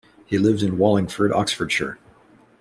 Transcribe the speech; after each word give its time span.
He 0.25 0.39
lived 0.39 0.63
in 0.63 0.79
Wallingford, 0.79 1.31
Oxfordshire. 1.31 1.99